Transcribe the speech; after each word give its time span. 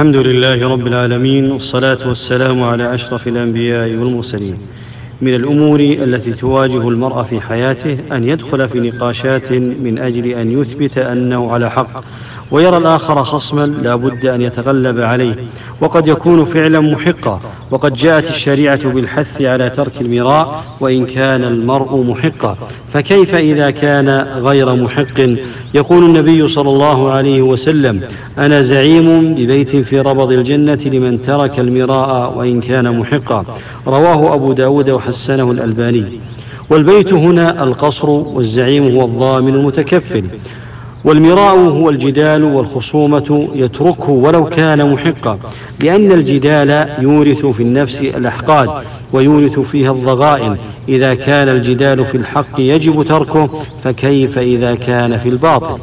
الحمد 0.00 0.16
لله 0.16 0.68
رب 0.68 0.86
العالمين 0.86 1.50
والصلاة 1.50 2.08
والسلام 2.08 2.62
على 2.62 2.94
أشرف 2.94 3.28
الأنبياء 3.28 3.88
والمرسلين. 3.88 4.58
من 5.20 5.34
الأمور 5.34 5.80
التي 5.80 6.32
تواجه 6.32 6.88
المرء 6.88 7.22
في 7.22 7.40
حياته 7.40 7.98
أن 8.12 8.24
يدخل 8.24 8.68
في 8.68 8.80
نقاشات 8.80 9.52
من 9.52 9.98
أجل 9.98 10.26
أن 10.26 10.60
يثبت 10.60 10.98
أنه 10.98 11.52
على 11.52 11.70
حق. 11.70 12.04
ويرى 12.50 12.76
الآخر 12.76 13.24
خصما 13.24 13.66
لا 13.66 13.96
بد 13.96 14.26
أن 14.26 14.42
يتغلب 14.42 15.00
عليه. 15.00 15.34
وقد 15.80 16.08
يكون 16.08 16.44
فعلا 16.44 16.80
محقا. 16.80 17.40
وقد 17.70 17.94
جاءت 17.94 18.28
الشريعة 18.30 18.88
بالحث 18.88 19.42
على 19.42 19.70
ترك 19.70 20.00
المراء 20.00 20.64
وإن 20.80 21.06
كان 21.06 21.44
المرء 21.44 21.96
محقا. 22.02 22.56
فكيف 22.92 23.34
إذا 23.34 23.70
كان 23.70 24.08
غير 24.36 24.74
محق؟ 24.74 25.20
يقول 25.74 26.04
النبي 26.04 26.48
صلى 26.48 26.70
الله 26.70 27.10
عليه 27.10 27.42
وسلم 27.42 28.00
أنا 28.38 28.60
زعيم 28.60 29.34
ببيت 29.34 29.76
في 29.76 30.00
ربض 30.00 30.32
الجنة 30.32 30.78
لمن 30.84 31.22
ترك 31.22 31.58
المراء 31.58 32.38
وإن 32.38 32.60
كان 32.60 32.98
محقا. 32.98 33.44
رواه 33.86 34.34
أبو 34.34 34.52
داود 34.52 34.90
وحسنه 34.90 35.50
الألباني. 35.50 36.04
والبيت 36.70 37.12
هنا 37.12 37.62
القصر 37.64 38.10
والزعيم 38.10 38.96
هو 38.96 39.04
الضامن 39.04 39.54
المتكفل. 39.54 40.24
والمراء 41.04 41.56
هو 41.56 41.90
الجدال 41.90 42.44
والخصومة 42.44 43.48
يتركه 43.54 44.10
ولو 44.10 44.44
كان 44.44 44.92
محقا 44.92 45.38
لأن 45.80 46.12
الجدال 46.12 46.88
يورث 47.02 47.46
في 47.46 47.62
النفس 47.62 48.00
الأحقاد 48.00 48.70
ويورث 49.12 49.58
فيها 49.58 49.92
الضغائن. 49.92 50.56
إذا 50.88 51.14
كان 51.14 51.48
الجدال 51.48 52.04
في 52.04 52.16
الحق 52.16 52.60
يجب 52.60 53.02
تركه 53.02 53.48
فكيف 53.84 54.38
إذا 54.38 54.74
كان 54.74 55.18
في 55.18 55.28
الباطل 55.28 55.78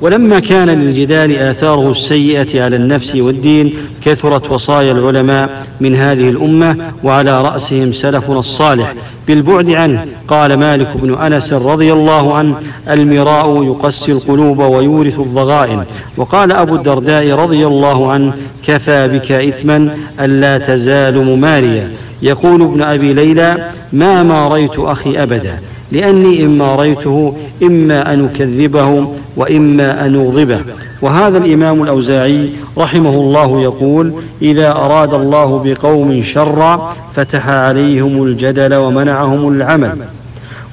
ولما 0.00 0.38
كان 0.38 0.68
للجدال 0.70 1.36
آثاره 1.36 1.90
السيئة 1.90 2.62
على 2.64 2.76
النفس 2.76 3.16
والدين 3.16 3.74
كثرت 4.04 4.50
وصايا 4.50 4.92
العلماء 4.92 5.66
من 5.80 5.94
هذه 5.94 6.28
الأمة 6.28 6.76
وعلى 7.04 7.42
رأسهم 7.42 7.92
سلفنا 7.92 8.38
الصالح. 8.38 8.94
بالبعد 9.28 9.70
عنه 9.70 10.06
قال 10.28 10.54
مالك 10.54 10.88
بن 10.96 11.14
أنس 11.14 11.52
رضي 11.52 11.92
الله 11.92 12.34
عنه 12.34 12.54
المراء 12.90 13.64
يقسي 13.64 14.12
القلوب 14.12 14.58
ويورث 14.58 15.20
الضغائن 15.20 15.84
وقال 16.16 16.52
أبو 16.52 16.74
الدرداء 16.74 17.30
رضي 17.30 17.66
الله 17.66 18.12
عنه 18.12 18.32
كفى 18.66 19.08
بك 19.08 19.32
إثما 19.32 19.96
ألا 20.20 20.58
تزال 20.58 21.18
مماريا 21.24 21.90
يقول 22.24 22.62
ابن 22.62 22.82
أبي 22.82 23.12
ليلى 23.12 23.70
ما 23.92 24.22
ماريت 24.22 24.78
أخي 24.78 25.22
أبدا 25.22 25.58
لأني 25.92 26.44
إن 26.44 26.58
ماريته 26.58 27.36
إما 27.62 28.14
أن 28.14 28.24
أكذبه 28.24 29.08
وإما 29.36 30.06
أن 30.06 30.14
أغضبه. 30.14 30.58
وهذا 31.02 31.38
الإمام 31.38 31.82
الأوزاعي 31.82 32.48
رحمه 32.78 33.10
الله 33.10 33.60
يقول 33.60 34.12
إذا 34.42 34.70
أراد 34.72 35.14
الله 35.14 35.62
بقوم 35.64 36.22
شرا 36.22 36.94
فتح 37.16 37.48
عليهم 37.48 38.22
الجدل 38.22 38.74
ومنعهم 38.74 39.48
العمل. 39.48 39.96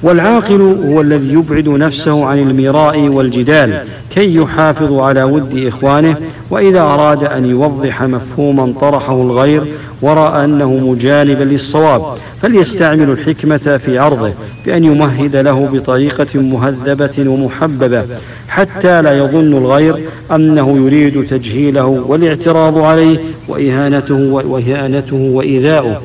والعاقل 0.02 0.76
هو 0.88 1.00
الذي 1.00 1.32
يبعد 1.32 1.68
نفسه 1.68 2.26
عن 2.26 2.38
المراء 2.38 3.00
والجدال 3.00 3.84
كي 4.10 4.34
يحافظ 4.34 4.92
على 4.98 5.22
ود 5.22 5.64
إخوانه 5.66 6.16
وإذا 6.50 6.80
أراد 6.80 7.24
أن 7.24 7.50
يوضح 7.50 8.02
مفهوما 8.02 8.72
طرحه 8.80 9.22
الغير 9.22 9.62
ورأى 10.02 10.44
أنه 10.44 10.72
مجانبا 10.72 11.44
للصواب 11.44 12.18
فليستعمل 12.42 13.10
الحكمة 13.10 13.80
في 13.84 13.98
عرضه 13.98 14.32
بأن 14.66 14.84
يمهد 14.84 15.36
له 15.36 15.68
بطريقة 15.72 16.40
مهذبة 16.40 17.30
ومحببة 17.30 18.04
حتى 18.48 19.02
لا 19.02 19.18
يظن 19.18 19.52
الغير 19.56 19.96
أنه 20.30 20.76
يريد 20.76 21.26
تجهيله 21.26 21.84
والاعتراض 21.84 22.78
عليه 22.78 23.18
وإهانته 23.48 24.14
وإهانته 24.46 25.16
وإيذاؤه. 25.16 26.02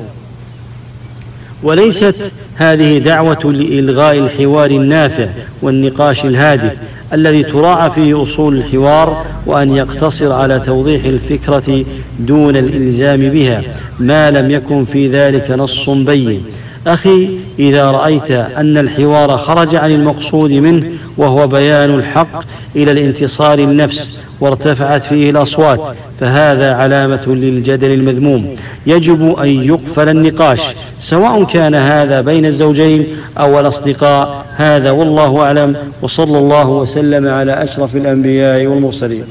وليست 1.62 2.32
هذه 2.54 2.98
دعوة 2.98 3.52
لإلغاء 3.52 4.18
الحوار 4.18 4.70
النافع 4.70 5.28
والنقاش 5.62 6.24
الهادف 6.24 6.76
الذي 7.12 7.42
تراعى 7.42 7.90
فيه 7.90 8.22
أصول 8.22 8.56
الحوار 8.56 9.24
وأن 9.46 9.76
يقتصر 9.76 10.32
على 10.32 10.60
توضيح 10.60 11.04
الفكرة 11.04 11.84
دون 12.18 12.56
الإلزام 12.56 13.20
بها. 13.28 13.62
ما 14.00 14.30
لم 14.30 14.50
يكن 14.50 14.84
في 14.84 15.08
ذلك 15.08 15.50
نص 15.50 15.90
بين. 15.90 16.42
أخي 16.86 17.28
إذا 17.58 17.90
رأيت 17.90 18.30
أن 18.30 18.78
الحوار 18.78 19.38
خرج 19.38 19.76
عن 19.76 19.90
المقصود 19.90 20.52
منه 20.52 20.84
وهو 21.16 21.46
بيان 21.46 21.94
الحق 21.94 22.44
إلى 22.76 22.92
الانتصار 22.92 23.58
النفس 23.58 24.28
وارتفعت 24.40 25.04
فيه 25.04 25.30
الأصوات 25.30 25.80
فهذا 26.20 26.74
علامة 26.74 27.26
للجدل 27.26 27.92
المذموم. 27.92 28.56
يجب 28.86 29.38
أن 29.38 29.48
يقفل 29.48 30.08
النقاش 30.08 30.60
سواء 31.00 31.44
كان 31.44 31.74
هذا 31.74 32.20
بين 32.20 32.46
الزوجين 32.46 33.06
أو 33.38 33.60
الأصدقاء. 33.60 34.46
هذا 34.56 34.90
والله 34.90 35.40
أعلم 35.40 35.76
وصلى 36.02 36.38
الله 36.38 36.68
وسلم 36.68 37.28
على 37.28 37.52
أشرف 37.64 37.96
الأنبياء 37.96 38.66
والمرسلين. 38.66 39.24